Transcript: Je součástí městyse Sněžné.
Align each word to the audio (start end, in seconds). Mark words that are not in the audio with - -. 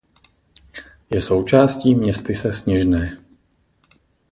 Je 1.11 1.21
součástí 1.21 1.95
městyse 1.95 2.53
Sněžné. 2.53 3.17